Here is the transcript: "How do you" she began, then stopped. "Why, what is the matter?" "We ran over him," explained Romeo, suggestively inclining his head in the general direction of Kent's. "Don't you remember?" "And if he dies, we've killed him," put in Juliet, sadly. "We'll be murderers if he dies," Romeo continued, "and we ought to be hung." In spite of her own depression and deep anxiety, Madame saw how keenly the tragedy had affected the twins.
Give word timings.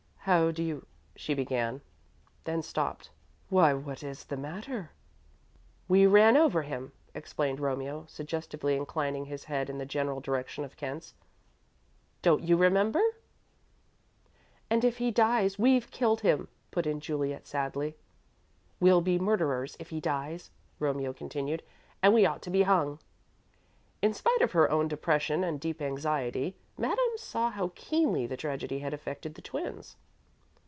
"How 0.25 0.51
do 0.51 0.61
you" 0.61 0.85
she 1.15 1.33
began, 1.33 1.81
then 2.43 2.61
stopped. 2.61 3.09
"Why, 3.49 3.73
what 3.73 4.03
is 4.03 4.23
the 4.25 4.37
matter?" 4.37 4.91
"We 5.87 6.05
ran 6.05 6.37
over 6.37 6.61
him," 6.61 6.91
explained 7.15 7.59
Romeo, 7.59 8.05
suggestively 8.07 8.75
inclining 8.77 9.25
his 9.25 9.45
head 9.45 9.67
in 9.67 9.79
the 9.79 9.85
general 9.85 10.21
direction 10.21 10.63
of 10.63 10.77
Kent's. 10.77 11.15
"Don't 12.21 12.43
you 12.43 12.55
remember?" 12.55 13.01
"And 14.69 14.85
if 14.85 14.97
he 14.99 15.09
dies, 15.09 15.57
we've 15.57 15.89
killed 15.89 16.21
him," 16.21 16.49
put 16.69 16.85
in 16.85 16.99
Juliet, 16.99 17.47
sadly. 17.47 17.97
"We'll 18.79 19.01
be 19.01 19.17
murderers 19.17 19.75
if 19.79 19.89
he 19.89 19.99
dies," 19.99 20.51
Romeo 20.77 21.13
continued, 21.13 21.63
"and 22.03 22.13
we 22.13 22.27
ought 22.27 22.43
to 22.43 22.51
be 22.51 22.61
hung." 22.61 22.99
In 24.03 24.13
spite 24.13 24.43
of 24.43 24.51
her 24.51 24.69
own 24.69 24.87
depression 24.87 25.43
and 25.43 25.59
deep 25.59 25.81
anxiety, 25.81 26.55
Madame 26.77 27.17
saw 27.17 27.49
how 27.49 27.71
keenly 27.73 28.27
the 28.27 28.37
tragedy 28.37 28.79
had 28.79 28.93
affected 28.93 29.33
the 29.33 29.41
twins. 29.41 29.95